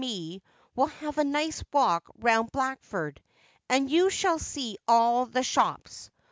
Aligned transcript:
me 0.01 0.41
will 0.75 0.87
have 0.87 1.19
a 1.19 1.23
nice 1.23 1.63
walk 1.71 2.09
round 2.17 2.51
Blackford, 2.51 3.21
and 3.69 3.87
you 3.87 4.09
shall 4.09 4.39
see 4.39 4.75
all 4.87 5.27
the 5.27 5.43
shops. 5.43 6.09